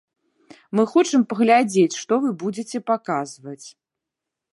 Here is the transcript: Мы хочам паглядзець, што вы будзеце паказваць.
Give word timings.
Мы 0.77 0.83
хочам 0.93 1.25
паглядзець, 1.33 1.99
што 2.03 2.13
вы 2.23 2.29
будзеце 2.45 2.77
паказваць. 2.89 3.63